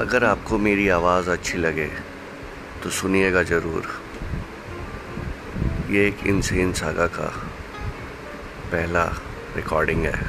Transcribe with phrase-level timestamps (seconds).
[0.00, 1.86] अगर आपको मेरी आवाज़ अच्छी लगे
[2.82, 3.86] तो सुनिएगा ज़रूर।
[5.90, 7.28] ये एक इनसेन सागा का
[8.72, 9.04] पहला
[9.56, 10.20] रिकॉर्डिंग है।